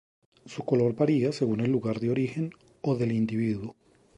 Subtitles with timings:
[0.47, 2.49] Su color varia según el lugar de origen
[2.81, 3.75] o del individuo.